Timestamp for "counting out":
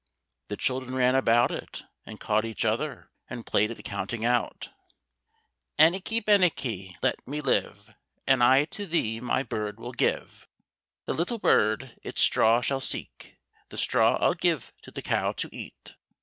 3.83-4.69